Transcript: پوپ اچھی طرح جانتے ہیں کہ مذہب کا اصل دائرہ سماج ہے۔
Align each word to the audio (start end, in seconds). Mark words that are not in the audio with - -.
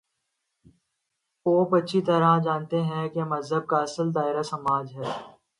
پوپ 1.45 1.75
اچھی 1.75 2.01
طرح 2.01 2.37
جانتے 2.43 2.81
ہیں 2.81 3.07
کہ 3.09 3.23
مذہب 3.23 3.67
کا 3.67 3.77
اصل 3.77 4.15
دائرہ 4.15 4.43
سماج 4.43 4.93
ہے۔ 4.95 5.09